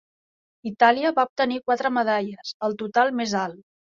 Itàlia 0.69 1.11
va 1.19 1.25
obtenir 1.29 1.59
quatre 1.67 1.93
medalles, 1.99 2.55
el 2.69 2.75
total 2.83 3.13
més 3.21 3.37
alt. 3.45 3.63